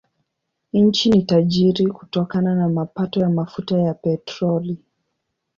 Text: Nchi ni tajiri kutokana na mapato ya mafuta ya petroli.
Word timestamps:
Nchi 0.73 1.09
ni 1.09 1.21
tajiri 1.21 1.87
kutokana 1.87 2.55
na 2.55 2.69
mapato 2.69 3.19
ya 3.19 3.29
mafuta 3.29 3.77
ya 3.79 3.93
petroli. 3.93 4.85